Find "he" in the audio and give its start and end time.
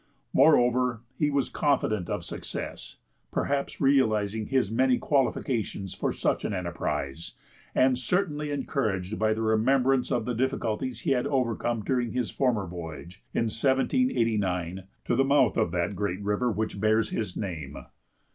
1.15-1.29, 11.01-11.11